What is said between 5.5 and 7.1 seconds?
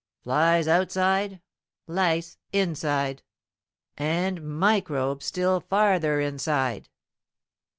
farther inside!"